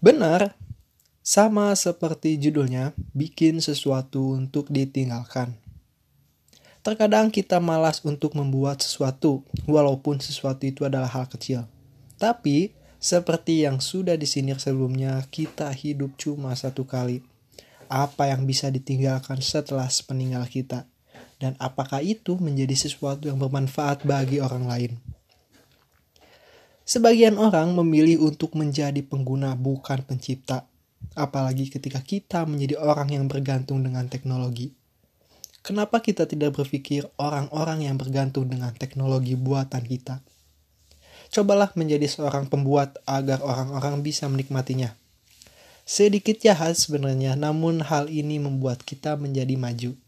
Benar, 0.00 0.52
sama 1.26 1.72
seperti 1.72 2.36
judulnya, 2.36 2.92
bikin 3.16 3.58
sesuatu 3.58 4.36
untuk 4.36 4.68
ditinggalkan. 4.68 5.56
Terkadang 6.86 7.34
kita 7.34 7.58
malas 7.58 7.98
untuk 8.06 8.38
membuat 8.38 8.78
sesuatu, 8.78 9.42
walaupun 9.66 10.22
sesuatu 10.22 10.62
itu 10.62 10.86
adalah 10.86 11.10
hal 11.10 11.26
kecil. 11.26 11.66
Tapi, 12.14 12.78
seperti 13.02 13.66
yang 13.66 13.82
sudah 13.82 14.14
disinir 14.14 14.62
sebelumnya, 14.62 15.18
kita 15.32 15.72
hidup 15.74 16.14
cuma 16.14 16.54
satu 16.54 16.86
kali. 16.86 17.26
Apa 17.90 18.30
yang 18.30 18.46
bisa 18.46 18.70
ditinggalkan 18.70 19.42
setelah 19.42 19.90
sepeninggal 19.90 20.46
kita? 20.46 20.86
Dan 21.42 21.58
apakah 21.58 22.06
itu 22.06 22.38
menjadi 22.38 22.86
sesuatu 22.86 23.26
yang 23.26 23.42
bermanfaat 23.42 24.06
bagi 24.06 24.38
orang 24.38 24.64
lain? 24.70 25.15
Sebagian 26.86 27.34
orang 27.34 27.74
memilih 27.74 28.30
untuk 28.30 28.54
menjadi 28.54 29.02
pengguna 29.02 29.58
bukan 29.58 30.06
pencipta, 30.06 30.70
apalagi 31.18 31.66
ketika 31.66 31.98
kita 31.98 32.46
menjadi 32.46 32.78
orang 32.78 33.10
yang 33.10 33.26
bergantung 33.26 33.82
dengan 33.82 34.06
teknologi. 34.06 34.70
Kenapa 35.66 35.98
kita 35.98 36.30
tidak 36.30 36.54
berpikir 36.54 37.10
orang-orang 37.18 37.90
yang 37.90 37.98
bergantung 37.98 38.46
dengan 38.46 38.70
teknologi 38.70 39.34
buatan 39.34 39.82
kita? 39.82 40.22
Cobalah 41.34 41.74
menjadi 41.74 42.06
seorang 42.06 42.46
pembuat 42.46 43.02
agar 43.02 43.42
orang-orang 43.42 44.06
bisa 44.06 44.30
menikmatinya. 44.30 44.94
Sedikit 45.82 46.38
jahat 46.38 46.78
sebenarnya, 46.78 47.34
namun 47.34 47.82
hal 47.82 48.06
ini 48.06 48.38
membuat 48.38 48.86
kita 48.86 49.18
menjadi 49.18 49.58
maju. 49.58 49.98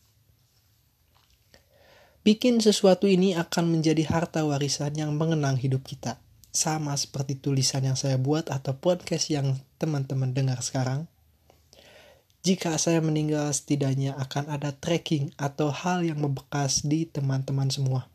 Bikin 2.22 2.62
sesuatu 2.62 3.10
ini 3.10 3.34
akan 3.34 3.66
menjadi 3.66 4.06
harta 4.06 4.46
warisan 4.46 4.94
yang 4.94 5.18
mengenang 5.18 5.58
hidup 5.58 5.82
kita. 5.82 6.22
Sama 6.48 6.96
seperti 6.96 7.38
tulisan 7.38 7.84
yang 7.84 7.96
saya 7.96 8.16
buat 8.16 8.48
atau 8.48 8.76
podcast 8.76 9.28
yang 9.30 9.60
teman-teman 9.76 10.32
dengar 10.32 10.58
sekarang 10.64 11.06
jika 12.48 12.78
saya 12.78 13.02
meninggal 13.02 13.50
setidaknya 13.50 14.14
akan 14.16 14.48
ada 14.48 14.70
tracking 14.72 15.34
atau 15.36 15.74
hal 15.74 16.06
yang 16.06 16.22
membekas 16.22 16.86
di 16.86 17.04
teman-teman 17.04 17.68
semua. 17.68 18.06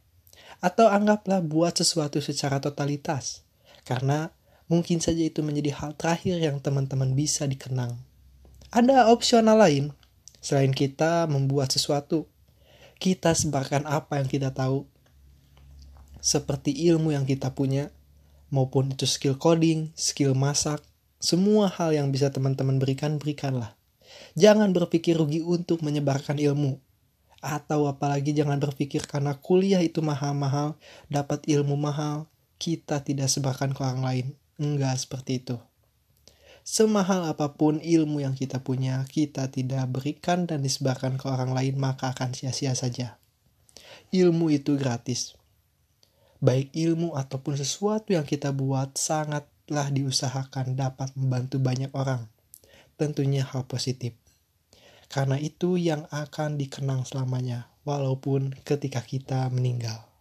Atau 0.63 0.87
anggaplah 0.87 1.43
buat 1.43 1.75
sesuatu 1.75 2.23
secara 2.23 2.63
totalitas. 2.63 3.43
Karena 3.83 4.31
mungkin 4.71 5.03
saja 5.03 5.19
itu 5.21 5.43
menjadi 5.43 5.75
hal 5.75 5.93
terakhir 5.99 6.39
yang 6.39 6.63
teman-teman 6.63 7.13
bisa 7.13 7.43
dikenang. 7.45 7.99
Ada 8.73 9.11
opsional 9.13 9.59
lain 9.59 9.93
selain 10.39 10.71
kita 10.71 11.27
membuat 11.27 11.69
sesuatu. 11.75 12.25
Kita 12.97 13.35
sebarkan 13.35 13.83
apa 13.83 14.23
yang 14.23 14.31
kita 14.31 14.55
tahu. 14.55 14.87
Seperti 16.23 16.71
ilmu 16.87 17.11
yang 17.11 17.27
kita 17.27 17.51
punya, 17.51 17.93
maupun 18.53 18.93
itu 18.93 19.09
skill 19.09 19.41
coding, 19.41 19.89
skill 19.97 20.37
masak, 20.37 20.85
semua 21.17 21.73
hal 21.73 21.97
yang 21.97 22.13
bisa 22.13 22.29
teman-teman 22.29 22.77
berikan, 22.77 23.17
berikanlah 23.17 23.73
Jangan 24.33 24.73
berpikir 24.73 25.17
rugi 25.17 25.41
untuk 25.45 25.85
menyebarkan 25.85 26.41
ilmu. 26.41 26.81
Atau 27.43 27.91
apalagi 27.91 28.31
jangan 28.31 28.57
berpikir 28.57 29.03
karena 29.03 29.35
kuliah 29.35 29.83
itu 29.83 29.99
mahal-mahal, 29.99 30.79
dapat 31.11 31.43
ilmu 31.45 31.75
mahal, 31.75 32.31
kita 32.55 33.03
tidak 33.03 33.27
sebarkan 33.27 33.75
ke 33.75 33.81
orang 33.83 34.01
lain. 34.01 34.25
Enggak 34.55 34.95
seperti 34.95 35.43
itu. 35.43 35.57
Semahal 36.63 37.27
apa 37.27 37.59
pun 37.59 37.83
ilmu 37.83 38.23
yang 38.23 38.39
kita 38.39 38.63
punya, 38.63 39.03
kita 39.11 39.51
tidak 39.51 39.83
berikan 39.91 40.47
dan 40.47 40.63
disebarkan 40.63 41.19
ke 41.19 41.27
orang 41.27 41.51
lain, 41.51 41.75
maka 41.75 42.15
akan 42.15 42.31
sia-sia 42.31 42.71
saja. 42.71 43.19
Ilmu 44.15 44.47
itu 44.47 44.79
gratis. 44.79 45.35
Baik 46.43 46.75
ilmu 46.75 47.15
ataupun 47.15 47.55
sesuatu 47.55 48.11
yang 48.11 48.27
kita 48.27 48.51
buat 48.51 48.99
sangatlah 48.99 49.87
diusahakan 49.95 50.75
dapat 50.75 51.15
membantu 51.15 51.63
banyak 51.63 51.87
orang 51.95 52.27
tentunya 52.97 53.43
hal 53.43 53.65
positif. 53.65 54.13
Karena 55.09 55.37
itu 55.37 55.77
yang 55.77 56.09
akan 56.09 56.57
dikenang 56.57 57.05
selamanya, 57.05 57.69
walaupun 57.85 58.57
ketika 58.65 59.03
kita 59.03 59.45
meninggal. 59.53 60.12